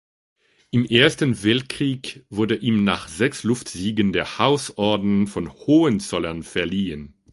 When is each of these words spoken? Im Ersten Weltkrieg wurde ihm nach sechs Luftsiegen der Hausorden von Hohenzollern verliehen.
Im 0.71 0.83
Ersten 0.85 1.43
Weltkrieg 1.43 2.25
wurde 2.31 2.55
ihm 2.55 2.83
nach 2.83 3.07
sechs 3.07 3.43
Luftsiegen 3.43 4.13
der 4.13 4.39
Hausorden 4.39 5.27
von 5.27 5.53
Hohenzollern 5.53 6.41
verliehen. 6.41 7.13